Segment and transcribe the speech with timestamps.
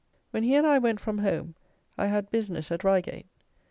[0.31, 1.53] When he and I went from home,
[1.95, 3.27] I had business at Reigate.